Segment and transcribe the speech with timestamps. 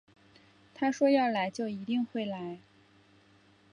[0.73, 2.57] 他说要来就一定会来